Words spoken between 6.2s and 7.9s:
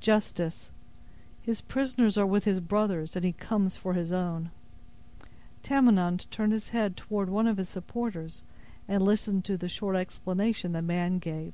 turned his head toward one of his